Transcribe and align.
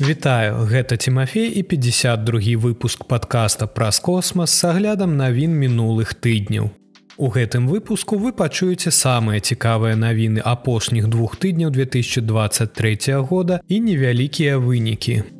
Вітаю, 0.00 0.54
гэта 0.70 0.96
Тимофей 0.96 1.50
і 1.58 1.62
52 1.62 2.40
выпуск 2.56 3.04
подкаста 3.04 3.66
праз 3.66 3.98
космас 3.98 4.50
с 4.50 4.64
аглядам 4.64 5.16
навін 5.16 5.50
мінулых 5.58 6.14
тыдняў. 6.14 6.70
У 7.16 7.26
гэтым 7.26 7.66
выпуску 7.66 8.14
вы 8.14 8.30
пачуеце 8.30 8.94
самыя 8.94 9.42
цікавыя 9.42 9.98
навіны 9.98 10.38
апошніх 10.38 11.08
двух 11.10 11.34
тыдняў 11.36 11.74
2023 11.74 13.26
года 13.26 13.58
і 13.66 13.80
невялікія 13.80 14.58
вынікі. 14.58 15.37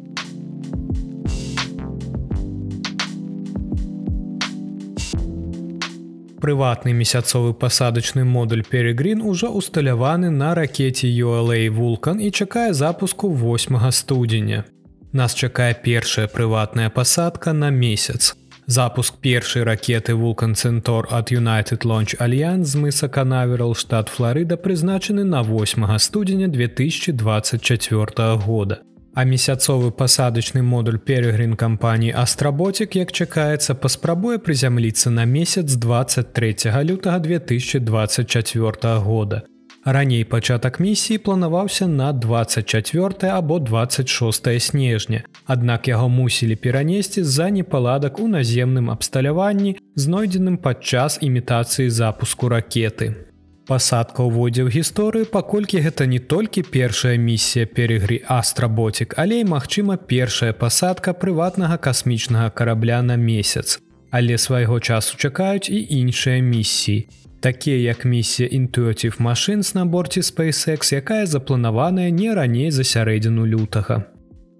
Прыватны 6.48 6.94
месяцовы 6.94 7.52
пасадачны 7.52 8.24
модуль 8.24 8.64
Перегрин 8.64 9.20
ужо 9.20 9.50
усталяваны 9.50 10.30
на 10.30 10.54
ракете 10.54 11.06
ULA 11.06 11.68
вулкан 11.68 12.20
і 12.20 12.30
чакае 12.30 12.72
запуску 12.72 13.28
8 13.28 13.90
студзеня. 13.90 14.64
Нас 15.12 15.34
чакае 15.34 15.74
першая 15.74 16.26
прыватная 16.26 16.88
пасадка 16.88 17.52
на 17.52 17.68
месяц. 17.68 18.34
Запуск 18.66 19.20
першай 19.20 19.62
ракеты 19.62 20.14
вулкан 20.14 20.54
Цэнтор 20.54 21.08
ад 21.10 21.30
United 21.30 21.84
Launch 21.84 22.16
Альянс 22.18 22.68
з 22.68 22.76
мыса 22.76 23.08
Канаверал 23.10 23.74
штат 23.74 24.08
Флорыда 24.08 24.56
прызначаны 24.56 25.24
на 25.24 25.42
8 25.42 25.98
студзеня 25.98 26.48
2024 26.48 28.36
года 28.46 28.78
а 29.18 29.24
месяцовы 29.24 29.90
пасадачны 29.90 30.62
модуль 30.62 30.98
перегрин 31.02 31.56
кампаніі 31.58 32.14
Астработик, 32.14 32.94
як 32.94 33.10
чакаецца, 33.10 33.74
паспрабуе 33.74 34.38
прызямліцца 34.38 35.10
на 35.10 35.24
месяц 35.26 35.74
23 35.74 36.54
лютага 36.86 37.18
2024 37.18 38.94
года. 39.02 39.42
Раней 39.84 40.24
пачатак 40.24 40.80
місіі 40.80 41.18
планаваўся 41.18 41.86
на 41.86 42.12
24 42.12 43.32
або 43.32 43.58
26 43.58 44.60
снежня. 44.60 45.22
Аднак 45.46 45.88
яго 45.88 46.08
мусілі 46.08 46.56
перанесці 46.56 47.22
з-за 47.22 47.50
непаладак 47.50 48.20
у 48.20 48.28
наземным 48.28 48.90
абсталяванні, 48.90 49.76
знойдзеным 49.96 50.62
падчас 50.62 51.18
імітацыі 51.20 51.90
запуску 51.90 52.48
ракеты. 52.48 53.27
Пасадка 53.68 54.24
ўводзе 54.24 54.64
ў 54.64 54.72
гісторыю, 54.80 55.28
паколькі 55.28 55.84
гэта 55.84 56.08
не 56.08 56.16
толькі 56.24 56.64
першая 56.64 57.20
місія 57.20 57.68
перегры 57.68 58.24
Астработик, 58.24 59.12
але 59.20 59.44
і 59.44 59.48
магчыма 59.52 60.00
першая 60.00 60.56
пасадка 60.56 61.12
прыватнага 61.12 61.76
касмічнага 61.76 62.48
карабля 62.48 63.04
на 63.04 63.20
месяц. 63.20 63.76
Але 64.08 64.40
свайго 64.40 64.80
часу 64.80 65.20
чакаюць 65.20 65.68
і 65.68 65.84
іншыя 66.00 66.40
місіі. 66.40 67.12
Такія 67.44 67.92
як 67.92 68.08
місія 68.08 68.48
Intuitive 68.48 69.20
машин 69.20 69.60
на 69.74 69.84
борце 69.84 70.24
SpaceX, 70.24 70.94
якая 70.96 71.26
запланаваная 71.26 72.08
не 72.08 72.32
раней 72.32 72.72
за 72.72 72.88
сярэдзіну 72.88 73.44
лютага. 73.44 74.08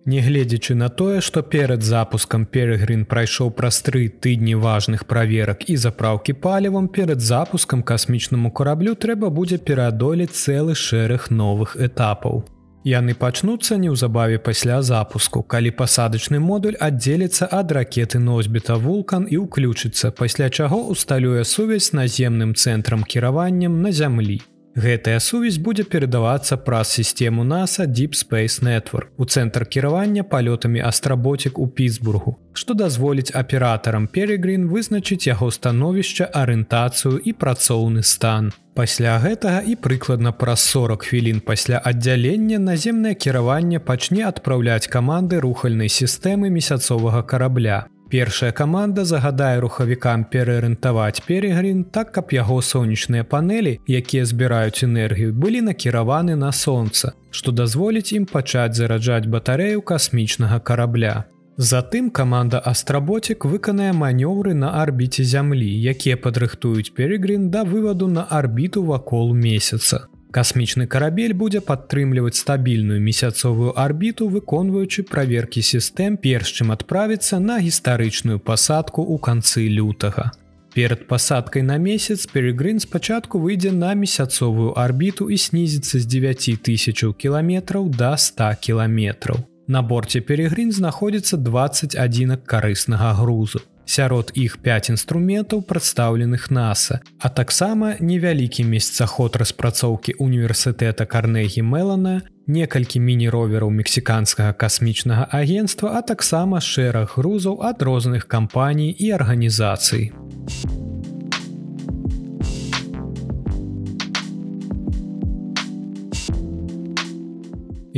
Нягледзячы 0.08 0.74
на 0.74 0.88
тое, 0.88 1.20
што 1.20 1.42
перад 1.42 1.82
запускам 1.84 2.46
перегрин 2.46 3.04
прайшоў 3.04 3.50
праз 3.58 3.82
тры 3.84 4.06
тыдні 4.08 4.54
важных 4.56 5.04
праверак 5.04 5.68
і 5.68 5.76
запраўкі 5.76 6.32
палівам 6.32 6.88
перад 6.88 7.20
запускам 7.20 7.82
касмічнаму 7.82 8.50
караблю 8.50 8.94
трэба 8.96 9.28
будзе 9.28 9.58
пераадолець 9.58 10.32
цэлы 10.32 10.78
шэраг 10.86 11.28
новых 11.28 11.76
этапаў. 11.76 12.40
Яны 12.88 13.12
пачнуцца 13.12 13.76
неўзабаве 13.76 14.38
пасля 14.38 14.80
запуску, 14.80 15.42
калі 15.42 15.76
пасадачны 15.76 16.40
модуль 16.40 16.80
аддзеліцца 16.80 17.52
ад 17.52 17.74
ракеты 17.76 18.16
носьбіта 18.18 18.80
вулкан 18.80 19.28
і 19.28 19.44
ўключыцца, 19.44 20.08
пасля 20.08 20.48
чаго 20.48 20.86
усталюе 20.94 21.44
сувязь 21.44 21.92
наземным 21.92 22.54
цэнтрам 22.54 23.04
кіраваннем 23.04 23.82
на 23.82 23.92
зямлі. 23.92 24.40
Гэтая 24.78 25.18
сувязь 25.18 25.56
будзе 25.58 25.82
перадавацца 25.82 26.54
праз 26.62 26.92
сістэму 26.94 27.42
NASA 27.42 27.82
Deep 27.90 28.14
Space 28.14 28.62
Network 28.62 29.10
у 29.18 29.26
цэнтр 29.26 29.66
кіравання 29.66 30.22
палётамі 30.22 30.78
астработик 30.86 31.58
у 31.58 31.66
Пітсбургу, 31.66 32.36
што 32.52 32.78
дазволіць 32.78 33.34
аператарам 33.34 34.06
Перегрин 34.06 34.70
вызначыць 34.70 35.26
яго 35.26 35.50
становішча 35.50 36.30
арыентацыю 36.30 37.18
і 37.18 37.34
працоўны 37.34 38.06
стан. 38.06 38.54
Пасля 38.78 39.18
гэтага 39.18 39.66
і 39.66 39.74
прыкладна 39.74 40.30
праз 40.30 40.62
40 40.70 41.02
хвілін 41.10 41.40
пасля 41.42 41.82
аддзялення 41.82 42.62
наземнае 42.62 43.18
кіраванне 43.18 43.82
пачне 43.82 44.22
адпраўляць 44.30 44.86
каманды 44.86 45.42
рухальнай 45.42 45.90
сістэмы 45.90 46.54
месяцовага 46.54 47.26
карабля. 47.26 47.90
Першая 48.10 48.52
каманда 48.52 49.04
загадае 49.04 49.60
рухавікам 49.60 50.24
пераарыентаваць 50.32 51.20
перегрин 51.26 51.84
так, 51.84 52.12
каб 52.12 52.32
яго 52.32 52.62
сонечныя 52.62 53.24
панелі, 53.24 53.80
якія 53.84 54.24
збіраюць 54.24 54.84
энергію, 54.84 55.34
былі 55.34 55.60
накіраваны 55.68 56.36
на 56.36 56.52
сонца, 56.52 57.12
што 57.30 57.52
дазволіць 57.52 58.12
ім 58.16 58.24
пачаць 58.24 58.80
зараджаць 58.80 59.28
батарэю 59.28 59.82
касмічнага 59.82 60.60
карабля. 60.60 61.24
Затым 61.58 62.08
каманда 62.10 62.58
Астработик 62.64 63.44
выканае 63.44 63.92
манёўры 63.92 64.54
на 64.54 64.70
арбіце 64.80 65.24
зямлі, 65.24 65.68
якія 65.92 66.16
падрыхтуюць 66.16 66.94
перегрин 66.94 67.50
да 67.50 67.64
вываду 67.64 68.06
на 68.08 68.24
арбіту 68.24 68.84
вакол 68.84 69.34
месяца. 69.34 70.06
Касмічны 70.30 70.84
карабель 70.86 71.32
будзе 71.32 71.60
падтрымліваць 71.64 72.36
стабільную 72.36 73.00
месяцовую 73.00 73.72
арбіту, 73.80 74.28
выконваючы 74.28 75.04
праверкі 75.08 75.62
сістэм 75.64 76.18
перш 76.20 76.52
чым 76.52 76.72
адправіцца 76.74 77.40
на 77.40 77.56
гістарычную 77.64 78.36
пасадку 78.36 79.00
ў 79.00 79.16
канцы 79.24 79.64
лютага. 79.72 80.32
Перад 80.76 81.08
пасадкай 81.08 81.62
на 81.62 81.78
месяц 81.78 82.26
перегрын 82.28 82.78
спачатку 82.78 83.40
выйдзе 83.40 83.72
на 83.72 83.94
месяцовую 83.94 84.76
арбіту 84.76 85.30
і 85.32 85.38
снізіцца 85.40 85.96
з 85.98 86.04
9000 86.04 87.16
кіламетраў 87.16 87.88
да 87.88 88.12
100 88.16 88.52
кіламетраў. 88.60 89.40
На 89.66 89.80
борце 89.80 90.20
перегрын 90.20 90.72
знаходзіцца 90.72 91.40
21 91.40 92.36
карыснага 92.44 93.16
грузу 93.16 93.64
сярод 93.88 94.32
іх 94.36 94.60
5 94.60 94.90
інструментаў 94.94 95.62
прадстаўленых 95.64 96.52
NASAа, 96.52 97.00
а 97.18 97.28
таксама 97.28 97.96
невялікі 98.00 98.64
месяцаход 98.68 99.36
распрацоўкі 99.40 100.20
універсітэта 100.20 101.08
Карнегі 101.08 101.64
Мелана, 101.64 102.20
некалькі 102.46 103.00
міні-ровераў 103.00 103.72
мексіканскага 103.72 104.52
касмічнага 104.52 105.28
агенства, 105.32 105.96
а 105.96 106.02
таксама 106.02 106.60
шэраг 106.60 107.16
грузаў 107.16 107.64
ад 107.64 107.82
розных 107.82 108.28
кампаній 108.28 108.92
і 108.92 109.10
арганізацый. 109.16 110.12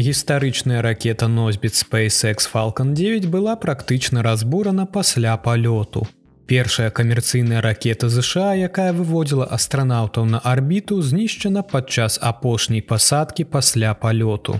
Гістарычная 0.00 0.82
ракета 0.82 1.28
носьбіт 1.28 1.72
SpaceX 1.72 2.48
Falалcon 2.52 2.94
9 2.94 3.26
была 3.26 3.54
практычна 3.54 4.22
разбурана 4.22 4.86
пасля 4.86 5.36
палёту. 5.36 6.08
Першая 6.46 6.90
камерцыйная 6.90 7.60
ракета 7.60 8.08
ЗША, 8.08 8.54
якая 8.54 8.92
выводзіла 8.92 9.44
астранаўтаў 9.50 10.24
на 10.24 10.38
арбіту, 10.38 11.02
знішчана 11.02 11.62
падчас 11.62 12.18
апошняй 12.22 12.80
пасадкі 12.80 13.44
пасля 13.44 13.92
палёту. 13.92 14.56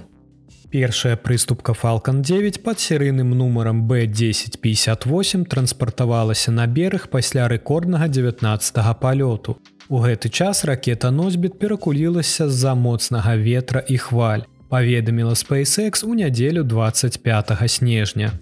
Першая 0.69 1.17
прыступка 1.17 1.73
Falалcon 1.73 2.21
9 2.21 2.63
пад 2.63 2.79
серыйным 2.79 3.33
нумарам 3.33 3.89
B1058 3.89 5.49
транспартавалася 5.49 6.53
на 6.53 6.67
бераг 6.67 7.09
пасля 7.09 7.49
рэкорднага 7.49 8.09
19 8.09 9.01
палёту. 9.01 9.57
У 9.89 10.05
гэты 10.05 10.29
час 10.29 10.65
ракета 10.65 11.11
носьбіт 11.11 11.59
перакулілася 11.59 12.51
з-за 12.51 12.75
моцнага 12.75 13.37
ветра 13.37 13.81
і 13.89 13.97
хваль 13.97 14.45
паведаміла 14.71 15.35
SpaceX 15.35 16.05
у 16.07 16.15
нядзелю 16.15 16.63
25 16.63 17.53
снежня. 17.67 18.33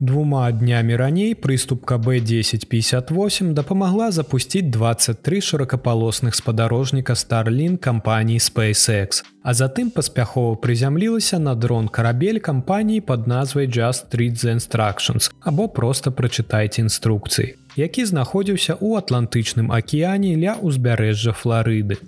Двума 0.00 0.52
днямі 0.52 0.96
раней 0.96 1.34
прыступка 1.34 1.98
B1058 1.98 3.52
дапамагла 3.52 4.10
запусціць 4.10 4.70
23 4.70 5.40
шырокапалосных 5.40 6.34
спадарожніка 6.38 7.12
Starlin 7.12 7.76
кампаніі 7.76 8.38
SpaceX, 8.38 9.26
а 9.42 9.54
затым 9.54 9.90
паспяхова 9.90 10.54
прызямлілася 10.54 11.38
на 11.38 11.54
дрон 11.54 11.88
карабель 11.88 12.38
кампаніі 12.38 13.00
пад 13.00 13.26
назвай 13.26 13.66
Just 13.66 14.06
Street 14.06 14.38
the 14.38 14.54
Instructions 14.54 15.32
або 15.40 15.68
проста 15.68 16.10
прачытайце 16.10 16.86
інструкцыі, 16.86 17.58
які 17.74 18.04
знаходзіўся 18.04 18.78
ў 18.78 19.02
атлантычным 19.02 19.74
акіяне 19.74 20.38
ля 20.38 20.54
ўзбярэжжа 20.62 21.34
Флорыды. 21.34 21.98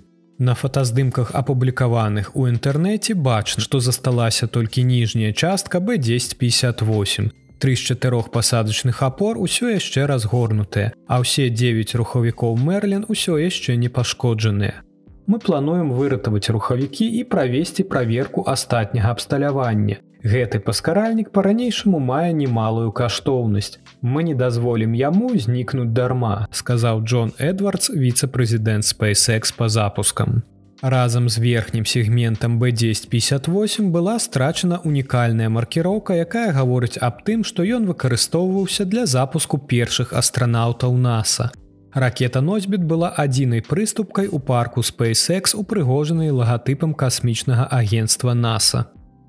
На 0.41 0.55
фотаздымках 0.55 1.35
апублікаваных 1.37 2.31
у 2.33 2.47
інтэрнэце 2.49 3.13
бачна, 3.13 3.61
што 3.61 3.77
засталася 3.77 4.47
толькі 4.47 4.81
ніжняя 4.89 5.33
частка 5.37 5.77
B1058. 5.77 7.29
Тры 7.61 7.75
з 7.77 7.81
чатырох 7.85 8.31
пасадачных 8.33 9.03
апор 9.05 9.37
усё 9.37 9.69
яшчэ 9.69 10.09
разгорнутыя, 10.09 10.97
а 11.05 11.21
ўсе 11.21 11.53
9 11.53 11.93
рухавікоў 11.93 12.57
Мерлін 12.57 13.05
усё 13.05 13.37
яшчэ 13.37 13.77
не 13.77 13.93
пашкоджаныя. 13.93 14.81
Мы 15.29 15.37
плануем 15.37 15.93
выратаваць 15.93 16.49
рухавікі 16.49 17.05
і 17.05 17.21
правесці 17.29 17.85
праверку 17.85 18.41
астатняга 18.41 19.13
абсталявання. 19.13 20.01
Гэты 20.23 20.59
паскаральнік 20.61 21.31
па-ранейшаму 21.33 21.97
мае 21.97 22.29
немалую 22.33 22.91
каштоўнасць. 22.93 23.79
Мы 24.01 24.21
не 24.23 24.35
дазволім 24.37 24.93
яму 24.93 25.33
знікнуць 25.33 25.89
дарма, 25.97 26.45
сказаў 26.53 27.01
Джон 27.01 27.33
Эдвардс, 27.41 27.89
віцэ-прэзідэнт 27.89 28.85
SpaceX 28.85 29.53
па 29.57 29.69
запускам. 29.69 30.43
Разам 30.81 31.29
з 31.29 31.37
верхнім 31.37 31.85
сегментам 31.85 32.61
B1058 32.61 33.89
была 33.89 34.19
страчана 34.19 34.77
унікальная 34.83 35.49
маркіроўка, 35.49 36.13
якая 36.13 36.53
гаворыць 36.53 37.01
аб 37.01 37.25
тым, 37.25 37.43
што 37.43 37.65
ён 37.65 37.89
выкарыстоўваўся 37.89 38.85
для 38.85 39.05
запуску 39.05 39.57
першых 39.57 40.13
астранаўтаў 40.13 40.97
NASA. 40.97 41.49
Ракета 41.93 42.41
носьбіт 42.41 42.81
была 42.85 43.09
адзінай 43.09 43.61
прыступкай 43.61 44.27
у 44.27 44.39
парку 44.39 44.81
SpaceX 44.81 45.57
упрыгожанай 45.57 46.29
лагатыпам 46.29 46.93
касмічнага 46.93 47.67
агенства 47.69 48.33
NASA. 48.33 48.85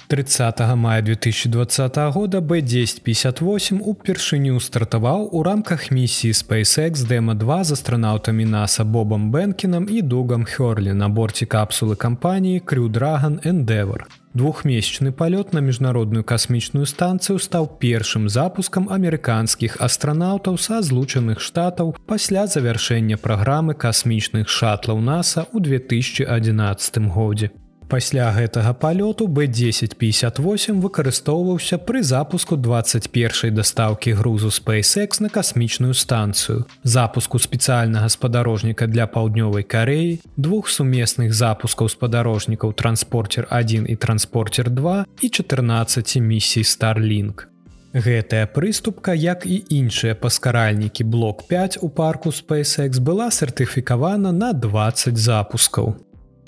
30 0.09 0.61
мая 0.77 1.03
2020 1.03 1.97
года 2.13 2.39
B1058 2.39 3.81
упершыню 3.81 4.61
стартаваў 4.61 5.29
у 5.33 5.43
рамках 5.43 5.91
місіі 5.91 6.33
SpaceX 6.33 7.07
Дма2 7.09 7.65
з 7.65 7.73
астранаўтамі 7.73 8.47
NASA 8.47 8.85
Бобам 8.85 9.31
Бэнкінам 9.33 9.89
і 9.89 10.03
дугам 10.03 10.45
Хёрлі 10.45 10.93
на 10.93 11.09
борце 11.09 11.47
капсулы 11.47 11.97
кампаніі 11.97 12.61
Крюдраган 12.61 13.41
Endeavor. 13.45 14.05
Двухмесячны 14.35 15.13
палёт 15.13 15.53
на 15.53 15.61
міжнародную 15.61 16.25
касмічную 16.25 16.87
станцыю 16.87 17.39
стаў 17.39 17.69
першым 17.81 18.29
запускам 18.33 18.89
амерыканскіх 18.89 19.77
астранаўтаў 19.77 20.57
са 20.57 20.81
злучаных 20.81 21.41
штатаў 21.41 21.97
пасля 22.07 22.47
завяршэння 22.47 23.21
праграмы 23.21 23.75
касмічных 23.75 24.49
шатлаў 24.49 25.05
NASA 25.05 25.45
ў 25.53 25.61
2011 25.61 27.13
годзе. 27.13 27.51
Пасля 27.93 28.33
гэтага 28.33 28.73
палёту 28.73 29.27
B1058 29.29 30.81
выкарыстоўваўся 30.81 31.77
пры 31.77 32.01
запуску 32.03 32.57
21 32.57 33.53
дастаўкі 33.53 34.15
грузу 34.17 34.49
SpaceX 34.49 35.21
на 35.21 35.29
касмічную 35.29 35.93
станцыю, 35.93 36.65
запуску 36.85 37.37
спецыяльнага 37.37 38.09
спадарожніка 38.09 38.87
для 38.89 39.05
паўднёвай 39.05 39.69
кареі, 39.69 40.23
двух 40.39 40.73
сумесных 40.73 41.37
запускаў 41.37 41.93
спадарожнікаў 41.93 42.73
транспортер 42.73 43.45
1 43.51 43.85
і 43.85 43.97
транспортер 43.97 44.71
2 44.71 45.05
і 45.21 45.29
14 45.29 46.17
місій 46.17 46.65
Starлink. 46.65 47.45
Гэтая 47.93 48.49
прыступка, 48.49 49.13
як 49.13 49.45
і 49.45 49.61
іншыя 49.69 50.15
паскаральнікі 50.15 51.05
блок 51.05 51.45
5 51.45 51.79
у 51.83 51.91
парку 51.91 52.33
SpaceX 52.33 52.97
была 52.97 53.29
сертыфікавана 53.29 54.33
на 54.33 54.53
20 54.57 55.21
запускаў. 55.21 56.01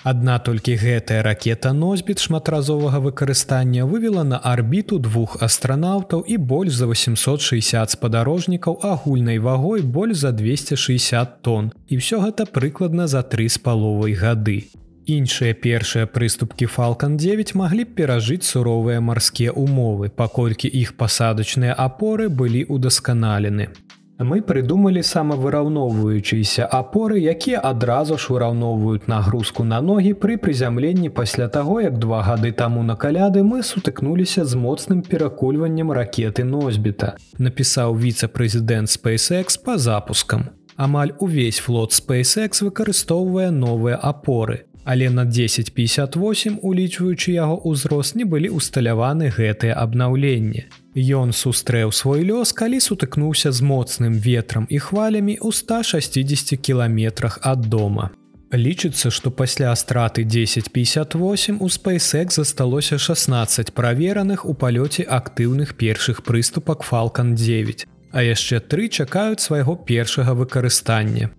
Адна 0.05 0.37
толькі 0.39 0.75
гэтая 0.77 1.23
ракета 1.25 1.71
носьбіт 1.73 2.21
шматразовага 2.21 2.99
выкарыстання 3.01 3.87
вывела 3.89 4.21
на 4.23 4.37
арбіту 4.37 4.99
двух 5.01 5.41
астранаўтаў 5.41 6.27
і 6.29 6.37
больш 6.37 6.77
за 6.77 6.85
860 6.91 7.97
спадарожнікаў 7.97 8.85
агульнай 8.85 9.41
вагой 9.41 9.81
больш 9.81 10.21
за 10.21 10.33
260 10.37 11.41
тонн. 11.41 11.73
І 11.89 12.05
ўсё 12.05 12.21
гэта 12.21 12.45
прыкладна 12.45 13.09
за 13.09 13.25
тры 13.25 13.49
з 13.49 13.57
паловай 13.57 14.13
гады. 14.13 14.69
Іншыя 15.09 15.57
першыя 15.57 16.05
прыступкі 16.05 16.69
Фалкан 16.69 17.17
9 17.17 17.57
маглі 17.57 17.89
б 17.89 17.97
перажыць 17.97 18.45
суровыя 18.45 19.01
марскія 19.01 19.57
умовы, 19.57 20.13
паколькі 20.13 20.69
іх 20.69 21.01
пасадачныя 21.01 21.73
апоры 21.73 22.29
былі 22.29 22.69
ўдасканалены. 22.69 23.73
Мы 24.19 24.43
прыдумалі 24.47 25.03
самавыраўноўваючыся 25.03 26.67
апоры, 26.71 27.19
якія 27.19 27.59
адразу 27.59 28.15
ж 28.15 28.31
выраўноўваюць 28.31 29.11
нагрузку 29.11 29.65
на 29.67 29.81
ногі 29.83 30.13
пры 30.15 30.37
прызямленні 30.39 31.11
пасля 31.11 31.49
таго, 31.49 31.81
як 31.81 31.99
два 31.99 32.23
гады 32.23 32.53
таму 32.53 32.85
на 32.87 32.95
каляды 32.95 33.43
мы 33.43 33.63
сутыкнуліся 33.67 34.45
з 34.45 34.55
моцным 34.55 35.03
перакульваннем 35.03 35.91
ракеты 35.91 36.45
носьбіта, 36.47 37.17
напісаў 37.39 37.99
віцэ-прэзідэнт 37.99 38.87
SpaceX 38.87 39.59
па 39.59 39.79
запускам. 39.79 40.55
Амаль 40.77 41.11
увесь 41.19 41.59
флот 41.59 41.91
SpaceX 41.91 42.63
выкарыстоўвае 42.63 43.51
новыя 43.51 43.99
апоры. 43.99 44.67
Але 44.85 45.11
на 45.11 45.23
1058, 45.23 46.59
улічваючы 46.63 47.33
яго 47.33 47.57
ўзрост, 47.65 48.15
не 48.21 48.25
былі 48.25 48.53
усталяваны 48.53 49.33
гэтыя 49.33 49.73
абнаўленні. 49.81 50.69
Ён 50.95 51.33
сустрэў 51.33 51.93
свой 51.93 52.21
лёс, 52.29 52.53
калі 52.53 52.81
сутыкнуўся 52.81 53.53
з 53.53 53.65
моцным 53.65 54.13
ветрам 54.21 54.69
і 54.69 54.79
хвалямі 54.79 55.41
ў 55.41 55.51
160 55.51 56.61
кіламетрах 56.61 57.41
ад 57.43 57.65
дома. 57.67 58.13
Лічыцца, 58.53 59.11
што 59.11 59.31
пасля 59.31 59.75
страты 59.75 60.23
1058 60.23 61.59
у 61.59 61.67
SpaceX 61.67 62.37
засталося 62.37 62.99
16 62.99 63.73
правераных 63.73 64.45
у 64.45 64.55
палёце 64.55 65.03
актыўных 65.03 65.75
першых 65.75 66.23
прыступак 66.23 66.85
Falалcon 66.85 67.35
9, 67.35 67.87
а 68.13 68.23
яшчэ 68.23 68.61
тры 68.61 68.89
чакаюць 68.89 69.41
свайго 69.41 69.75
першага 69.75 70.35
выкарыстання. 70.35 71.33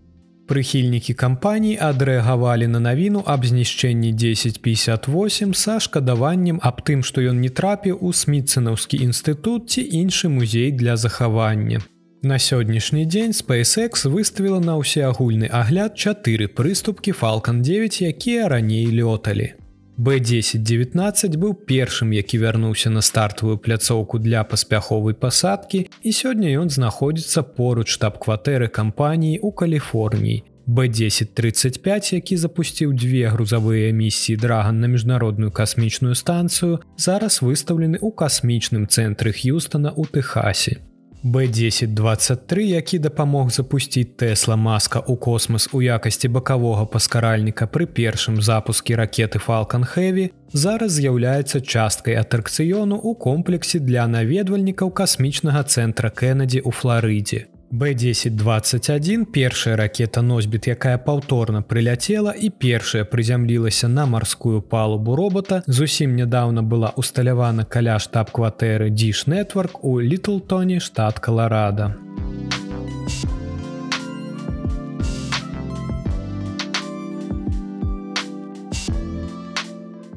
Прыхільнікі 0.46 1.14
кампаній 1.18 1.74
адрэагавалі 1.82 2.68
на 2.70 2.80
навіну 2.80 3.24
аб 3.26 3.46
знішчэнні 3.50 4.14
1058 4.14 5.54
са 5.58 5.80
шкадаваннем 5.82 6.62
аб 6.62 6.86
тым, 6.86 7.02
што 7.02 7.26
ён 7.26 7.42
не 7.42 7.50
трапіў 7.50 7.98
у 7.98 8.14
смітцынаўскі 8.14 9.02
інстытут 9.02 9.74
ці 9.74 9.82
іншы 9.82 10.30
музей 10.30 10.72
для 10.72 10.98
захавання. 11.02 11.82
На 12.22 12.38
сённяшні 12.38 13.06
дзень 13.10 13.34
SpaceX 13.34 14.06
выставіла 14.06 14.62
на 14.62 14.78
ўсеагульны 14.78 15.50
агляд 15.50 15.98
чатыры 15.98 16.46
прыступкі 16.46 17.18
Falалcon 17.18 17.66
9, 17.66 18.02
якія 18.02 18.50
раней 18.50 18.86
лёталі. 18.86 19.65
B1019 19.98 21.38
быў 21.40 21.54
першым, 21.54 22.12
які 22.12 22.38
вярнуўся 22.38 22.90
на 22.90 23.02
стартавую 23.02 23.58
пляцоўку 23.58 24.20
для 24.20 24.44
паспяховай 24.44 25.16
пасадкі 25.16 25.88
і 26.04 26.12
сёння 26.12 26.52
ён 26.60 26.68
знаходзіцца 26.70 27.44
поруч 27.56 27.88
штаб-кватэры 27.96 28.68
кампаніі 28.68 29.40
ў 29.40 29.50
Каліфорніі. 29.56 30.44
B1035, 30.68 32.14
які 32.14 32.38
запусціў 32.38 32.94
две 32.94 33.30
грузавыя 33.30 33.94
місіі 33.94 34.36
драган 34.36 34.82
на 34.82 34.88
міжнародную 34.88 35.52
касмічную 35.52 36.16
станцыю, 36.16 36.82
зараз 36.98 37.40
выстаўлены 37.46 38.02
ў 38.02 38.10
касмічным 38.12 38.90
цэнтры 38.90 39.32
Х'юстона 39.32 39.94
ў 39.94 40.10
Тэхасе. 40.10 40.82
B1023, 41.26 42.60
які 42.60 43.00
дапамог 43.00 43.50
запусціць 43.50 44.14
Тэсла 44.14 44.56
маска 44.56 45.02
ў 45.02 45.18
космас 45.18 45.66
у 45.74 45.82
якасці 45.82 46.30
бакавога 46.30 46.86
паскаральніка 46.86 47.66
пры 47.66 47.90
першым 47.90 48.38
запуске 48.46 48.94
ракеты 48.94 49.42
Falалcon 49.42 49.90
Heavy, 49.90 50.30
зараз 50.54 51.02
з'яўляецца 51.02 51.66
часткай 51.66 52.22
атракцыёну 52.22 53.02
ў 53.02 53.18
комплексе 53.18 53.82
для 53.82 54.06
наведвальнікаў 54.06 54.94
касмічнага 54.94 55.66
цэнтра 55.66 56.14
Кеннеді 56.14 56.62
ў 56.62 56.70
Флорыдзе. 56.70 57.50
B1021 57.72 59.26
першая 59.26 59.76
ракета 59.76 60.22
носьбіт, 60.22 60.68
якая 60.68 60.98
паўторна 60.98 61.62
прыляцела 61.62 62.32
і 62.32 62.50
першая 62.50 63.04
прызямлілася 63.04 63.88
на 63.88 64.06
марскую 64.06 64.62
палубу 64.62 65.16
робота, 65.16 65.64
зусім 65.68 66.16
нядаўна 66.16 66.62
была 66.62 66.94
усталявана 66.96 67.66
каля 67.66 68.00
штаб-кватэры 68.00 68.90
Дзіш 68.90 69.28
Network 69.28 69.82
у 69.82 70.00
Літлтоне, 70.02 70.80
штат 70.80 71.20
Каларада. 71.20 71.96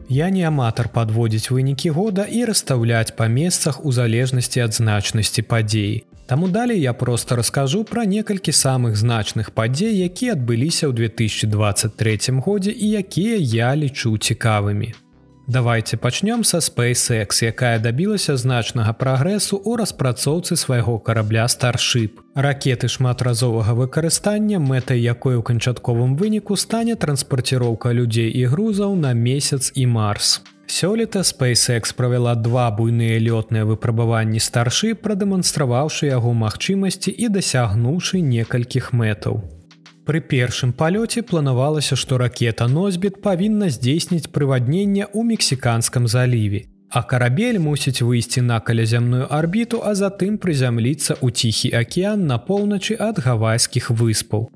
Я 0.09 0.31
не 0.33 0.40
аматар 0.49 0.88
падводзіць 0.88 1.52
вынікі 1.52 1.90
года 1.93 2.25
і 2.25 2.47
расстаўляць 2.49 3.12
па 3.12 3.28
месцах 3.28 3.85
у 3.85 3.93
залежнасці 3.93 4.64
ад 4.64 4.73
значнасці 4.73 5.45
падзеі. 5.45 6.08
Таму 6.28 6.49
далей 6.49 6.80
я 6.80 6.92
просто 6.92 7.37
раскажу 7.37 7.85
пра 7.85 8.04
некалькі 8.04 8.52
самых 8.52 9.00
значных 9.00 9.49
падзей, 9.56 9.97
якія 9.97 10.37
адбыліся 10.37 10.85
ў 10.88 10.92
2023 10.92 12.37
годзе 12.44 12.68
і 12.68 12.87
якія 13.00 13.40
я 13.40 13.73
лічу 13.73 14.12
цікавымі. 14.18 14.92
Давайте 15.49 15.97
пачнём 15.97 16.44
са 16.44 16.61
SpaceX, 16.61 17.40
якая 17.40 17.78
дабілася 17.80 18.37
значнага 18.37 18.92
прагрэсу 18.92 19.56
ў 19.56 19.80
распрацоўцы 19.80 20.61
свайго 20.61 20.99
карабля 21.00 21.49
Starship. 21.49 22.20
Ракеты 22.37 22.92
шматразовага 22.92 23.73
выкарыстання, 23.73 24.61
мэтай 24.61 25.00
якой 25.00 25.40
у 25.40 25.42
канчатковым 25.42 26.20
выніку 26.20 26.61
стане 26.61 27.00
транспарціроўка 27.00 27.97
людзей 27.97 28.28
і 28.28 28.44
грузаў 28.44 29.00
на 29.00 29.16
месяц 29.16 29.73
і 29.75 29.87
марс. 29.87 30.44
Сёлета 30.71 31.21
SpaceX 31.21 31.95
правяла 31.97 32.37
два 32.37 32.71
буйныя 32.71 33.19
лётныя 33.19 33.65
выпрабаванні 33.65 34.39
старшы, 34.39 34.93
прадэманстраваўшы 34.95 36.13
яго 36.13 36.35
магчымасці 36.37 37.09
і 37.11 37.29
дасягнуўшы 37.33 38.21
некалькіх 38.21 38.93
мэтаў. 38.93 39.41
Пры 40.05 40.21
першым 40.21 40.73
палёце 40.73 41.25
планавалася, 41.25 41.97
што 41.97 42.19
ракета 42.21 42.69
носьбіт 42.69 43.23
павінна 43.25 43.73
здзейсніць 43.73 44.29
прываднення 44.29 45.09
ў 45.09 45.25
мексіканскам 45.33 46.07
заліве. 46.07 46.69
А 46.93 47.03
карабель 47.03 47.59
мусіць 47.59 48.05
выйсці 48.05 48.41
на 48.45 48.61
калязямную 48.61 49.25
арбіту, 49.33 49.81
а 49.85 49.97
затым 49.97 50.37
прызямліцца 50.37 51.17
ў 51.17 51.33
ціхі 51.33 51.73
акеан 51.81 52.29
на 52.29 52.37
поўначы 52.37 52.97
ад 52.97 53.21
гавайскіх 53.25 53.91
выспаў. 53.91 54.49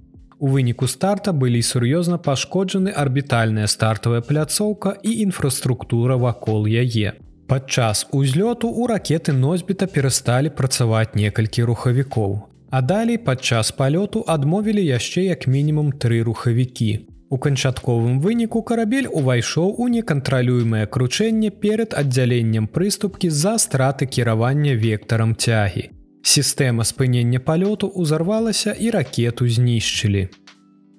У 0.43 0.49
выніку 0.51 0.87
старта 0.91 1.31
былі 1.31 1.59
сур'ёзна 1.63 2.17
пашкоджаны 2.19 2.91
арбітальная 3.03 3.67
стартавая 3.71 4.23
пляцоўка 4.27 4.91
і 5.03 5.13
інфраструктура 5.25 6.17
вакол 6.19 6.67
яе. 6.67 7.13
Падчас 7.47 8.01
узлёту 8.11 8.67
ў 8.67 8.91
ракеты 8.91 9.35
носьбіта 9.39 9.87
перасталі 9.87 10.51
працаваць 10.51 11.15
некалькі 11.15 11.69
рухавікоў. 11.71 12.35
А 12.75 12.83
далей 12.83 13.23
падчас 13.23 13.71
палёту 13.71 14.25
адмовілі 14.27 14.83
яшчэ 14.83 15.31
як 15.31 15.47
мінімум 15.47 15.95
тры 15.95 16.19
рухавікі. 16.27 16.91
У 17.31 17.39
канчатковым 17.39 18.19
выніку 18.27 18.67
карабель 18.67 19.07
увайшоў 19.07 19.79
у 19.79 19.87
некантралюемае 19.95 20.89
кручэнне 20.91 21.55
перад 21.55 21.95
аддзяленнем 21.95 22.67
прыступкі 22.67 23.31
з-за 23.31 23.55
страты 23.63 24.11
кіравання 24.11 24.75
вектарам 24.75 25.39
цягі. 25.39 25.92
Сістэма 26.23 26.87
спынення 26.87 27.43
палёту 27.43 27.91
ўзарвалася 27.95 28.73
і 28.73 28.91
ракету 28.95 29.49
знішчылі. 29.49 30.31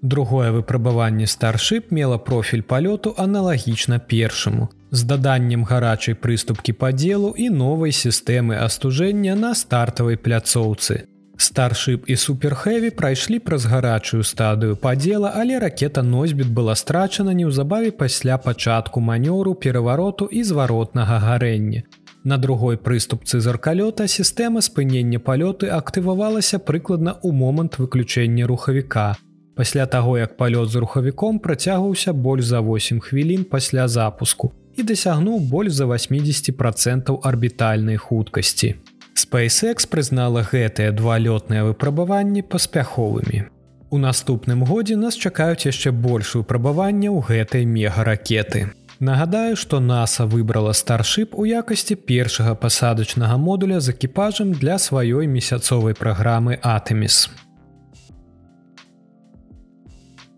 Другое 0.04 0.52
выпрабаванне 0.52 1.28
старшып 1.32 1.92
мела 1.96 2.18
профіль 2.18 2.62
палёту 2.62 3.16
аналагічна 3.18 4.00
першаму, 4.00 4.68
з 4.92 5.04
даданнем 5.04 5.64
гарачай 5.64 6.16
прыступкі 6.16 6.76
падзелу 6.76 7.32
і 7.40 7.48
новай 7.50 7.96
сістэмы 7.96 8.60
астужэння 8.60 9.36
на 9.40 9.56
стартавай 9.56 10.20
пляцоўцы. 10.20 11.08
Старшып 11.40 12.04
і 12.12 12.16
суперхэві 12.20 12.92
прайшлі 12.92 13.40
праз 13.40 13.64
гарачую 13.66 14.28
стадыю 14.28 14.76
падзела, 14.76 15.32
але 15.36 15.58
ракета 15.60 16.04
носьбіт 16.04 16.52
была 16.52 16.76
страчана 16.76 17.32
неўзабаве 17.32 17.92
пасля 17.92 18.38
пачатку 18.38 19.00
манёру 19.00 19.56
перавароту 19.56 20.28
і 20.28 20.44
зваротнага 20.44 21.18
гарэння. 21.24 21.88
На 22.24 22.38
другой 22.38 22.78
прыступцы 22.78 23.40
заркалёта 23.44 24.08
сістэма 24.08 24.62
спынення 24.64 25.20
палёты 25.20 25.68
актывавалася 25.68 26.60
прыкладна 26.60 27.20
ў 27.20 27.36
момант 27.36 27.76
выключэння 27.76 28.48
рухавіка. 28.48 29.20
Пасля 29.56 29.86
таго, 29.86 30.18
як 30.18 30.38
палёт 30.38 30.72
з 30.72 30.76
рухавіком 30.80 31.40
працягваўся 31.40 32.14
больш 32.14 32.46
за 32.46 32.62
8 32.62 33.00
хвілін 33.00 33.44
пасля 33.44 33.88
запуску 33.88 34.54
і 34.78 34.84
дасягнуў 34.84 35.40
больш 35.52 35.74
за 35.74 35.86
80 35.86 36.56
процентаў 36.58 37.20
арбітальнай 37.24 37.98
хуткасці. 37.98 38.76
SpaceX 39.14 39.86
прызнала 39.86 40.48
гэтыя 40.48 40.96
два 40.96 41.20
лётныя 41.20 41.68
выпрабаванні 41.68 42.42
паспяховымі. 42.42 43.52
У 43.92 43.98
наступным 44.00 44.64
годзе 44.64 44.96
нас 44.96 45.20
чакаюць 45.20 45.68
яшчэ 45.68 45.92
больш 45.92 46.34
выпрабавання 46.40 47.12
ў 47.12 47.20
гэтай 47.20 47.68
мегаракеты. 47.68 48.72
Нагадаю, 49.04 49.58
што 49.60 49.82
NASAа 49.84 50.30
выбрала 50.32 50.72
старшып 50.72 51.34
у 51.36 51.44
якасці 51.44 51.96
першага 52.10 52.54
пасадачнага 52.56 53.36
модуля 53.36 53.82
з 53.84 53.92
экіпажам 53.92 54.54
для 54.56 54.78
сваёй 54.80 55.28
месяцовай 55.28 55.92
праграмы 55.92 56.56
Атэміс. 56.64 57.28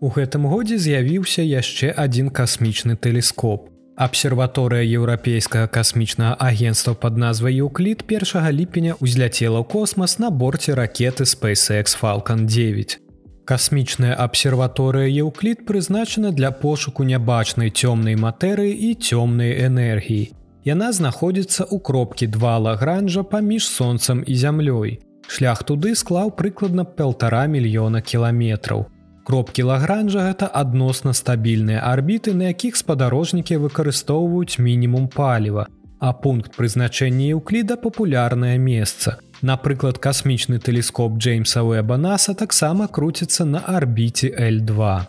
У 0.02 0.10
гэтым 0.10 0.50
годзе 0.50 0.82
з'явіўся 0.82 1.46
яшчэ 1.46 1.94
адзін 1.94 2.34
касмічны 2.34 2.98
тэлескоп. 2.98 3.70
Абсерваторыя 3.94 4.82
еўрапейскага 4.82 5.70
касмічнага 5.70 6.34
агенства 6.34 6.98
пад 6.98 7.22
назвай 7.22 7.62
Юклід 7.62 8.02
1 8.10 8.50
ліпеня 8.50 8.98
ўзляцела 8.98 9.62
ў 9.62 9.66
космас 9.70 10.18
на 10.18 10.34
борце 10.34 10.74
ракеты 10.74 11.22
SpaceX 11.22 11.94
Falалcon 11.94 12.50
9. 12.50 13.05
Касмічная 13.46 14.14
абсерваторыя 14.18 15.06
Еўклід 15.06 15.62
прызначана 15.66 16.32
для 16.34 16.50
пошуку 16.50 17.04
нябачнай 17.06 17.70
цёмнай 17.70 18.18
матэрыі 18.18 18.74
і 18.74 18.88
цёмнай 18.98 19.54
энергіі. 19.62 20.34
Яна 20.66 20.90
знаходзіцца 20.90 21.62
ў 21.70 21.78
кропкі 21.78 22.26
два 22.26 22.58
лагранжа 22.58 23.22
паміж 23.22 23.68
сонцам 23.70 24.26
і 24.26 24.34
зямлёй. 24.34 24.98
Шлях 25.30 25.62
туды 25.62 25.94
склаў 25.94 26.34
прыкладна 26.34 26.82
паўтара 26.82 27.46
мільёна 27.46 28.02
кіламетраў. 28.02 28.90
Кропкі 29.22 29.62
лагранжа 29.70 30.26
гэта 30.26 30.50
адносна 30.50 31.14
стабільныя 31.14 31.86
арбіты, 31.86 32.34
на 32.34 32.50
якіх 32.50 32.74
спадарожнікі 32.74 33.62
выкарыстоўваюць 33.62 34.58
мінімум 34.58 35.06
паліва, 35.06 35.70
а 36.02 36.12
пункт 36.12 36.58
прызначэння 36.58 37.30
Еўкліда 37.38 37.78
папулярнае 37.78 38.58
месца. 38.58 39.22
Напрыклад, 39.42 39.98
касмічны 39.98 40.58
тэлескоп 40.58 41.18
Джеймса 41.18 41.62
Уэба 41.62 41.96
NASAа 42.00 42.34
таксама 42.34 42.88
круціцца 42.88 43.44
на 43.44 43.60
арбіце 43.60 44.32
L2. 44.32 45.06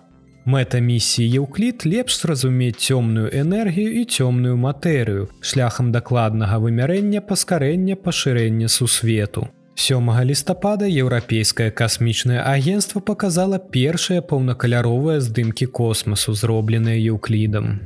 Мэта 0.47 0.79
місіі 0.79 1.43
Еўклід 1.43 1.83
лепш 1.85 2.21
зразумець 2.21 2.79
цёмную 2.79 3.27
энергію 3.31 3.91
і 3.99 4.03
цёмную 4.07 4.55
матэрыю 4.55 5.27
шляхам 5.41 5.91
дакладнага 5.91 6.59
вымярэння 6.59 7.19
паскарэння 7.19 7.95
пашырэння 7.95 8.67
сусвету. 8.67 9.47
Сёмага 9.75 10.23
лістапада 10.23 10.87
еўрапейскае 10.87 11.71
касмічнае 11.71 12.39
агенцтва 12.41 12.99
паказала 12.99 13.59
першыя 13.59 14.23
паўнакаляровыя 14.23 15.19
здымкі 15.19 15.67
космасу, 15.67 16.33
зробленыя 16.33 16.95
еўклідам. 16.95 17.79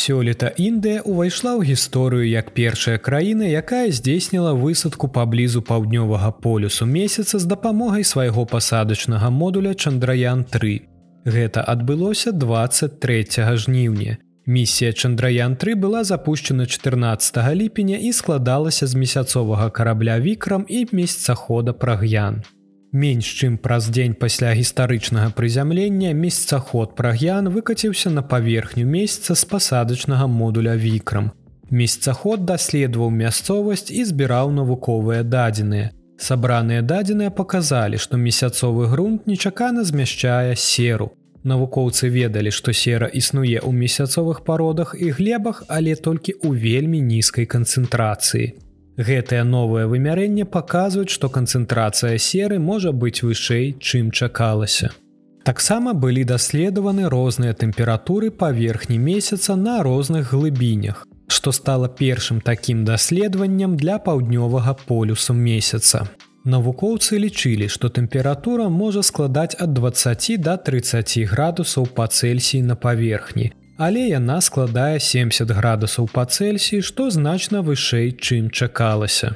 Сёлета 0.00 0.48
Індыя 0.56 1.04
ўвайшла 1.04 1.60
ў 1.60 1.76
гісторыю 1.76 2.24
як 2.24 2.56
першая 2.56 2.96
краіна, 2.96 3.44
якая 3.44 3.92
здзейсніла 3.92 4.56
высадку 4.56 5.12
паблізу 5.12 5.60
паўднёвага 5.60 6.30
полюсу 6.40 6.88
месяца 6.88 7.36
з 7.36 7.44
дапамогай 7.44 8.04
свайго 8.08 8.46
пасадачнага 8.48 9.28
модуля 9.28 9.76
Чандраян-3. 9.76 10.88
Гэта 11.28 11.60
адбылося 11.60 12.32
23 12.32 13.60
жніўня. 13.60 14.16
Місія 14.46 14.96
Чандраян-3 14.96 15.76
была 15.76 16.00
запущена 16.04 16.64
14 16.64 17.36
ліпеня 17.52 18.00
і 18.00 18.12
складалася 18.16 18.86
з 18.86 18.94
месяцовага 18.94 19.68
карабля 19.68 20.16
вікрам 20.16 20.64
і 20.64 20.88
месяцахода 20.96 21.76
праг'ян. 21.76 22.40
Менш 22.92 23.26
чым 23.38 23.54
праз 23.54 23.86
дзень 23.86 24.16
пасля 24.18 24.50
гістарычнага 24.50 25.30
прызямлення 25.30 26.10
месяцаход 26.10 26.96
праг'ян 26.98 27.46
выкаціўся 27.54 28.10
на 28.10 28.22
паверхню 28.22 28.82
месяца 28.84 29.36
з 29.38 29.44
пасадачнага 29.46 30.26
модуля 30.26 30.74
вікрам. 30.74 31.30
Месяцаход 31.70 32.42
даследаваў 32.44 33.14
мясцовасць 33.14 33.94
і 33.94 34.02
збіраў 34.04 34.50
навуковыя 34.50 35.22
дадзеныя. 35.22 35.94
Сабраныя 36.18 36.82
дадзеныя 36.82 37.30
паказалі, 37.30 37.96
што 37.96 38.18
месяцовы 38.18 38.90
грунт 38.90 39.30
нечакана 39.30 39.84
змяшчае 39.84 40.56
серу. 40.56 41.12
Навукоўцы 41.44 42.10
ведалі, 42.10 42.50
што 42.50 42.74
сера 42.74 43.06
існуе 43.06 43.62
ў 43.62 43.70
месяцовых 43.70 44.42
пародах 44.42 44.96
і 44.98 45.14
глебах, 45.14 45.62
але 45.68 45.94
толькі 45.94 46.34
ў 46.42 46.58
вельмі 46.58 46.98
нізкай 47.00 47.46
канцэнтрацыі. 47.46 48.50
Гэтае 49.00 49.44
новае 49.48 49.86
вымярэнне 49.88 50.44
паказваюць, 50.44 51.12
што 51.14 51.28
канцэнтрацыя 51.32 52.18
серы 52.20 52.58
можа 52.60 52.90
быць 52.92 53.22
вышэй, 53.24 53.72
чым 53.80 54.10
чакалася. 54.10 54.90
Таксама 55.48 55.94
былі 55.94 56.24
даследаваны 56.28 57.08
розныя 57.08 57.56
тэмпературы 57.56 58.28
паверхні 58.30 58.98
месяца 58.98 59.56
на 59.56 59.82
розных 59.82 60.34
глыбінях, 60.34 61.06
што 61.28 61.52
стала 61.52 61.88
першым 61.88 62.42
такім 62.44 62.84
даследаваннем 62.84 63.78
для 63.80 63.96
паўднёвага 63.98 64.76
полюсу 64.84 65.32
месяца. 65.32 66.04
Навукоўцы 66.44 67.16
лічылі, 67.24 67.68
што 67.72 67.88
тэмпература 67.88 68.68
можа 68.68 69.00
складаць 69.02 69.56
ад 69.56 69.72
20 69.80 70.36
до 70.44 70.58
30 70.68 71.16
градусаў 71.32 71.88
па 71.96 72.06
цельсіі 72.06 72.62
на 72.68 72.76
паверхні, 72.76 73.52
але 73.80 74.00
яна 74.12 74.40
складае 74.44 75.00
70 75.00 75.48
градусаў 75.56 76.10
па 76.12 76.26
цельсіі, 76.28 76.84
што 76.84 77.08
значна 77.08 77.64
вышэй, 77.64 78.12
чым 78.12 78.52
чакалася. 78.52 79.32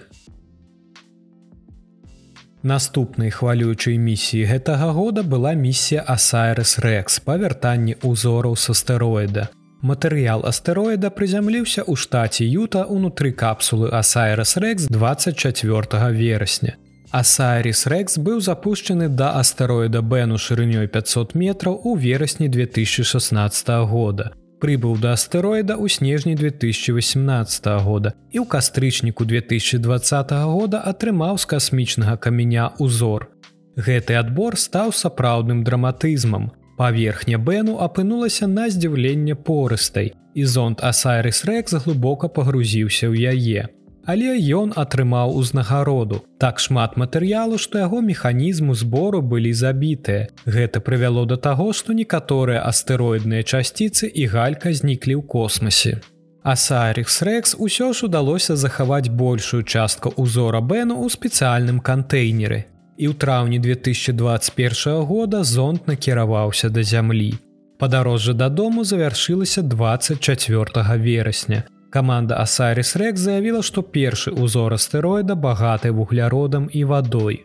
Наступнай 2.61 3.33
хвалюючай 3.33 3.97
місіі 3.97 4.45
гэтага 4.53 4.93
года 4.93 5.25
была 5.25 5.57
місія 5.57 6.05
Асайрес 6.05 6.77
Рекс 6.85 7.21
па 7.25 7.41
вяртанні 7.41 7.97
ўзораў 8.05 8.57
с 8.61 8.69
астэроіда. 8.77 9.49
Матэрыял 9.81 10.45
астэроіда 10.49 11.09
прызямліўся 11.13 11.85
ў 11.85 11.97
штаце 11.97 12.45
Юта 12.45 12.85
ўнутры 12.85 13.33
капсулы 13.33 13.93
Асайрес 13.93 14.57
Рекс 14.61 14.89
24 14.93 16.13
верасня. 16.13 16.77
Асайрис 17.15 17.87
Рекс 17.87 18.17
быў 18.19 18.41
запущены 18.43 19.07
да 19.07 19.29
астэроіда 19.39 20.01
Бэну 20.03 20.35
шырынёй 20.35 20.89
500 20.91 21.37
метраў 21.39 21.77
у 21.87 21.95
верасні 21.95 22.49
2016 22.49 23.69
года. 23.87 24.33
Прыбыў 24.59 24.99
да 24.99 25.13
астэроіда 25.15 25.77
ў 25.79 25.87
снежні 25.95 26.35
2018 26.35 27.69
года 27.87 28.19
і 28.35 28.43
ў 28.43 28.47
кастрычніку 28.51 29.23
2020 29.31 30.35
года 30.43 30.83
атрымаў 30.83 31.39
з 31.39 31.47
касмічнага 31.55 32.17
каменя 32.19 32.75
узор. 32.83 33.31
Гэты 33.79 34.19
адбор 34.19 34.59
стаў 34.59 34.91
сапраўдным 34.91 35.63
драматызмам. 35.63 36.51
Паверхня 36.75 37.39
Бэну 37.39 37.79
апынулася 37.79 38.51
на 38.51 38.67
здзіўленне 38.67 39.39
порыстай, 39.39 40.19
і 40.35 40.43
зонт 40.51 40.83
Асайрис 40.83 41.47
Рекс 41.47 41.79
глыбока 41.79 42.27
пагрузіўся 42.27 43.07
ў 43.07 43.39
яе 43.39 43.71
але 44.07 44.37
ён 44.61 44.73
атрымаў 44.77 45.35
узнагароду. 45.41 46.23
Так 46.39 46.61
шмат 46.61 46.97
матэрыялу 46.97 47.59
што 47.59 47.79
яго 47.79 48.01
механізму 48.01 48.75
збору 48.75 49.23
былі 49.23 49.53
забітыя. 49.53 50.29
Гэта 50.47 50.81
прывяло 50.81 51.27
да 51.27 51.37
таго 51.37 51.73
што 51.73 51.93
некаторыя 51.93 52.65
астэроідныя 52.65 53.43
часціцы 53.43 54.09
і 54.09 54.27
галька 54.27 54.73
зніклі 54.73 55.21
ў 55.21 55.23
космосе 55.27 56.01
асарикс 56.45 57.23
рекс 57.23 57.57
усё 57.59 57.93
ж 57.93 58.05
удалося 58.07 58.57
захаваць 58.57 59.09
большую 59.09 59.63
частку 59.65 60.13
узора 60.17 60.61
бэну 60.61 61.01
ў 61.01 61.09
спецыяльным 61.09 61.81
кантэйнеры. 61.81 62.69
І 63.01 63.09
ў 63.09 63.17
траўні 63.17 63.59
2021 63.59 65.09
года 65.09 65.43
зонт 65.43 65.89
накіраваўся 65.89 66.69
да 66.69 66.85
зямлі. 66.85 67.33
Падарожжа 67.81 68.37
дадому 68.37 68.85
завяршылася 68.85 69.63
24 69.63 70.85
верасня 71.01 71.65
Каманда 71.95 72.35
Асарис 72.43 72.97
Рек 72.97 73.19
заявіла, 73.23 73.61
што 73.63 73.83
першы 73.87 74.33
ўзор 74.35 74.75
астэроіда 74.75 75.37
багаты 75.39 75.93
вугляродам 75.95 76.67
і 76.67 76.81
вадой. 76.91 77.37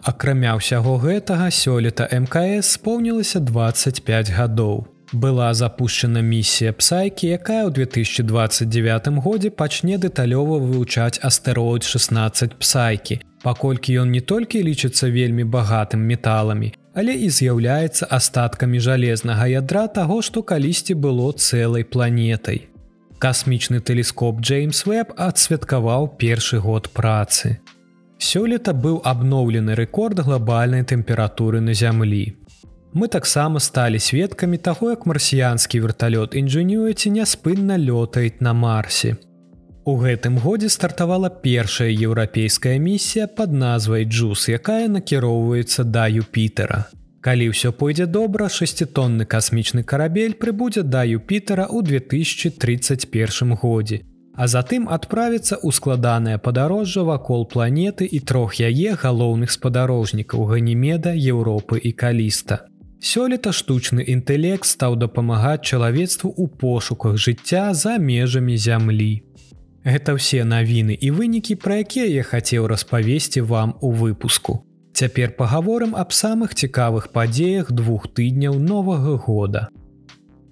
Акрамя 0.00 0.54
ўсяго 0.56 0.96
гэтага 1.02 1.50
сёлета 1.52 2.08
мкс 2.08 2.72
споўнілася 2.78 3.44
25 3.44 4.32
гадоў 4.32 4.86
была 5.12 5.52
запущена 5.52 6.24
місія 6.24 6.72
псайкі 6.72 7.28
якая 7.36 7.68
ў 7.68 7.84
2029 7.84 9.12
годзе 9.20 9.52
пачне 9.52 10.00
дэталёва 10.00 10.56
вывучаць 10.64 11.20
астэроід 11.20 11.84
16 11.84 12.56
псайкі 12.64 13.20
паколькі 13.44 14.00
ён 14.00 14.16
не 14.16 14.24
толькі 14.24 14.64
лічыцца 14.64 15.12
вельмі 15.12 15.44
багатым 15.44 16.00
металамі 16.00 16.72
але 17.00 17.12
і 17.26 17.28
з'яўляецца 17.38 18.08
астаткамі 18.18 18.80
жалезнага 18.86 19.46
ядра 19.52 19.84
таго 19.98 20.22
што 20.28 20.42
калісьці 20.50 20.96
было 21.06 21.28
цэлай 21.32 21.84
планетай. 21.84 22.64
Касмічны 23.20 23.80
тэлескоп 23.80 24.40
джеймс 24.40 24.82
веб 24.88 25.12
адсвяткаваў 25.16 26.08
першы 26.22 26.58
год 26.64 26.88
працы. 26.96 27.60
Сёлета 28.16 28.72
быў 28.72 29.00
абноўлены 29.04 29.76
рэкорд 29.76 30.24
глобальнай 30.24 30.84
тэмпературы 30.88 31.60
на 31.60 31.76
зямлі. 31.76 32.24
Мы 32.96 33.08
таксама 33.12 33.60
сталі 33.60 34.00
сведкамі 34.00 34.56
таго 34.56 34.90
як 34.90 35.04
марсіянскі 35.04 35.80
верталёт 35.84 36.32
інжынюеці 36.40 37.12
няспынна 37.12 37.76
лётаюць 37.76 38.40
на 38.40 38.56
марсе 38.56 39.16
У 39.86 39.92
гэтым 40.02 40.38
годзе 40.42 40.68
стартавала 40.68 41.28
першая 41.30 41.90
еўрапейская 41.90 42.78
місія 42.78 43.26
под 43.26 43.52
назвай 43.52 44.04
джус 44.04 44.48
якая 44.50 44.88
накіроўваецца 44.94 45.84
да 45.96 46.06
юпітера 46.10 46.78
калі 47.26 47.46
ўсё 47.52 47.70
пойдзе 47.82 48.06
добра 48.16 48.48
шеститонны 48.54 49.26
касмічны 49.34 49.84
карабель 49.92 50.34
прыбудзе 50.42 50.82
да 50.82 51.04
юпітера 51.06 51.66
ў 51.70 51.86
2031 51.86 53.54
годзе 53.62 54.00
а 54.34 54.48
затым 54.50 54.88
адправіцца 54.96 55.54
ў 55.62 55.70
складанае 55.78 56.38
падарожжа 56.48 57.06
вакол 57.06 57.46
планеты 57.54 58.10
і 58.10 58.20
трох 58.32 58.58
яе 58.58 58.98
галоўных 59.04 59.54
спадарожнікаў 59.54 60.50
ганімеда 60.50 61.14
Еўропы 61.14 61.78
і 61.78 61.94
каліста 62.02 62.58
Сёлета 62.98 63.54
штучны 63.54 64.02
інтэлект 64.02 64.66
стаў 64.66 64.98
дапамагаць 64.98 65.62
чалавецтву 65.62 66.34
ў 66.34 66.50
пошуках 66.58 67.22
жыцця 67.22 67.70
за 67.74 67.98
межамі 68.02 68.56
зямлі. 68.56 69.22
Гэта 69.86 70.16
ўсе 70.18 70.42
навіны 70.42 70.98
і 70.98 71.10
вынікі, 71.14 71.54
пра 71.62 71.78
якія 71.86 72.06
я 72.10 72.24
хацеў 72.26 72.66
распавесці 72.66 73.46
вам 73.46 73.76
у 73.80 73.92
выпуску. 73.94 74.66
Цяпер 74.98 75.36
пагаворым 75.38 75.94
аб 75.94 76.10
самых 76.10 76.58
цікавых 76.58 77.12
падзеях 77.14 77.70
двух 77.70 78.08
тыдняў 78.10 78.58
новага 78.58 79.14
года. 79.14 79.68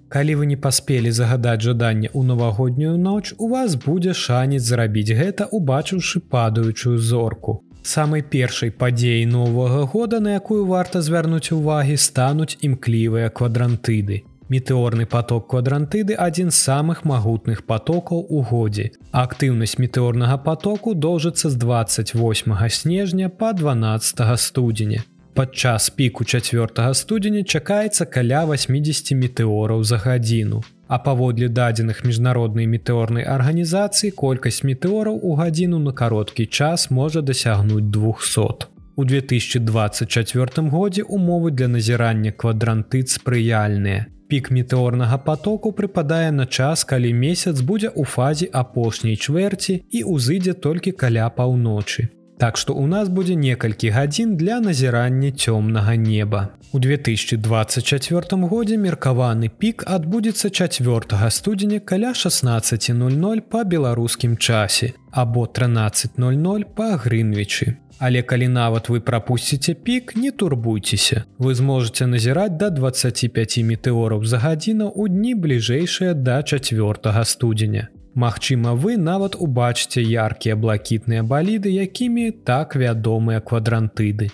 Калі 0.07 0.39
вы 0.39 0.45
не 0.45 0.55
паспелі 0.55 1.11
загадаць 1.11 1.65
жаданне 1.67 2.07
ў 2.15 2.23
навагоднюю 2.31 2.95
ноч, 2.95 3.35
у 3.37 3.51
вас 3.51 3.75
будзе 3.75 4.15
шанец 4.15 4.63
зрабіць 4.63 5.11
гэта, 5.11 5.51
убачыўшы 5.51 6.23
падаючую 6.23 6.97
зорку 6.97 7.59
самай 7.85 8.21
першай 8.35 8.71
падзеі 8.83 9.25
новага 9.29 9.83
года 9.85 10.19
на 10.19 10.37
якую 10.39 10.65
варта 10.65 11.01
звярнуць 11.05 11.51
увагі 11.55 11.97
стануць 12.05 12.57
імклівыя 12.67 13.29
квадрантыды 13.29 14.23
метэорны 14.49 15.05
поток 15.05 15.49
квадрантыды 15.51 16.17
адзін 16.27 16.51
з 16.51 16.59
самых 16.69 17.03
магутных 17.05 17.65
потокаў 17.65 18.25
у 18.29 18.43
годзе 18.51 18.91
актыўнасць 19.11 19.79
метэорнага 19.79 20.37
потоку 20.37 20.93
доўжыцца 21.07 21.49
з 21.49 21.55
28 21.65 22.55
снежня 22.69 23.29
по 23.29 23.53
12 23.53 24.23
студзеня 24.39 25.01
падчас 25.33 25.89
піку 25.89 26.23
4 26.23 26.93
студзеня 26.93 27.43
чакаецца 27.43 28.05
каля 28.05 28.45
80 28.45 29.11
метэораў 29.25 29.83
за 29.83 29.97
гадзіну 29.97 30.63
А 30.87 30.99
паводле 30.99 31.47
дадзеных 31.49 32.03
міжнароднай 32.05 32.67
метэорнай 32.69 33.25
арганізацыі 33.25 34.11
колькасць 34.21 34.61
метэораў 34.69 35.17
у 35.17 35.33
гадзіну 35.39 35.79
на 35.81 35.93
кароткі 36.01 36.45
час 36.45 36.91
можа 36.91 37.21
дасягнуць 37.25 37.89
200. 37.89 38.69
У 38.95 39.03
2024 39.03 40.69
годзе 40.69 41.01
умовы 41.01 41.51
для 41.51 41.67
назірання 41.67 42.31
квадрантыт 42.31 43.09
спрыяльныя. 43.09 44.05
Пік 44.27 44.49
метэорнага 44.49 45.17
потоку 45.21 45.71
прыпадае 45.71 46.31
на 46.33 46.45
час, 46.45 46.83
калі 46.83 47.13
месяц 47.13 47.61
будзе 47.61 47.93
ў 47.93 48.09
фазе 48.09 48.49
апошняй 48.49 49.15
чвэрці 49.21 49.85
і 49.85 49.99
ўзыдзе 50.01 50.57
толькі 50.57 50.97
каля 50.97 51.29
паўночы. 51.29 52.09
Так 52.41 52.57
што 52.57 52.73
ў 52.73 52.89
нас 52.89 53.07
будзе 53.07 53.35
некалькі 53.37 53.93
гадзін 53.95 54.33
для 54.35 54.57
назірання 54.59 55.29
цёмнага 55.31 55.95
неба. 55.95 56.57
У 56.73 56.79
2024 56.79 58.41
годзе 58.49 58.75
меркаваны 58.81 59.47
пік 59.47 59.85
адбудзецца 59.87 60.49
4 60.49 61.29
студзеня 61.29 61.79
каля 61.79 62.11
16:00 62.11 63.41
па 63.45 63.63
беларускім 63.63 64.35
часе 64.37 64.93
або 65.11 65.45
13:00 65.45 66.65
па 66.75 66.97
грынвічы. 66.97 67.77
Але 67.99 68.21
калі 68.21 68.47
нават 68.51 68.89
вы 68.89 68.99
прапусціце 68.99 69.73
пік, 69.73 70.15
не 70.15 70.31
турбуйцеся. 70.31 71.23
Вы 71.39 71.55
зможаце 71.55 72.05
назіраць 72.05 72.57
да 72.59 72.69
25 72.69 73.57
метэораў 73.63 74.25
за 74.25 74.39
гадзіну 74.43 74.91
ў 74.91 75.09
дні 75.09 75.33
бліжэйшыя 75.35 76.13
да 76.13 76.41
4 76.43 77.23
студзеня. 77.23 77.87
Магчыма, 78.15 78.75
вы 78.75 78.95
нават 78.95 79.35
убачце 79.35 79.99
яркія 79.99 80.55
блакітныя 80.55 81.23
баліды, 81.23 81.71
якімі 81.71 82.31
так 82.47 82.75
вядомыя 82.75 83.39
квадрантыды. 83.39 84.31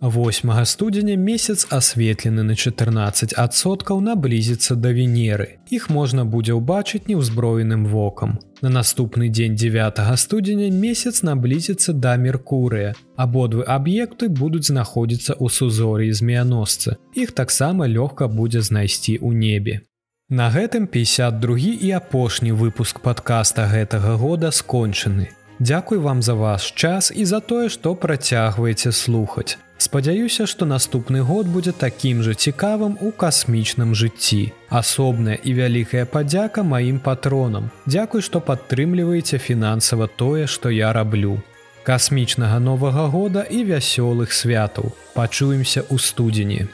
8 0.00 0.64
студзеня 0.64 1.16
месяц 1.16 1.66
асветлены 1.68 2.42
на 2.42 2.54
14соткаў 2.56 4.00
наблізіцца 4.00 4.74
да 4.74 4.96
венеры. 4.96 5.60
Іх 5.68 5.90
можна 5.92 6.24
будзе 6.24 6.56
ўбачыць 6.56 7.04
неўзброеным 7.04 7.84
вокам. 7.84 8.38
На 8.64 8.72
наступны 8.72 9.28
дзень 9.28 9.60
9 9.60 10.00
студзеня 10.16 10.70
месяц 10.72 11.20
наблізіцца 11.20 11.92
да 11.92 12.16
Меркурыя. 12.16 12.94
Абодвы 13.16 13.68
аб'екты 13.68 14.32
будуць 14.32 14.72
знаходзіцца 14.72 15.36
ў 15.36 15.52
сузоры 15.52 16.08
змеяносцы. 16.16 16.96
Іх 17.12 17.36
таксама 17.36 17.84
лёгка 17.84 18.24
будзе 18.24 18.64
знайсці 18.64 19.20
ў 19.20 19.36
небе. 19.36 19.84
На 20.30 20.48
гэтым 20.48 20.88
52 20.88 21.76
і 21.76 21.92
апошні 21.92 22.56
выпуск 22.56 23.04
падкаста 23.04 23.68
гэтага 23.68 24.16
года 24.16 24.48
скончаны. 24.48 25.28
Дзякуй 25.60 25.98
вам 25.98 26.22
за 26.22 26.34
ваш 26.34 26.72
час 26.72 27.12
і 27.12 27.24
за 27.24 27.40
тое, 27.40 27.68
што 27.68 27.92
працягваеце 27.92 28.92
слухаць. 28.92 29.60
Спадзяюся, 29.80 30.44
што 30.44 30.66
наступны 30.68 31.22
год 31.24 31.48
будзе 31.48 31.72
такім 31.72 32.20
жа 32.22 32.34
цікавым 32.36 32.98
у 33.00 33.12
касмічным 33.22 33.94
жыцці. 33.96 34.52
Асобная 34.68 35.38
і 35.40 35.54
вялікая 35.56 36.04
падзяка 36.04 36.60
маім 36.60 36.98
патронам. 37.00 37.70
Дзякуй, 37.86 38.20
што 38.20 38.44
падтрымліваеце 38.44 39.40
фінансава 39.40 40.04
тое, 40.06 40.44
што 40.44 40.68
я 40.68 40.92
раблю. 40.92 41.40
Касмічнага 41.88 42.60
новага 42.60 43.06
года 43.08 43.40
і 43.40 43.64
вясёлых 43.64 44.36
святаў. 44.36 44.92
Пачуемся 45.16 45.80
ў 45.88 45.96
студзені. 45.96 46.68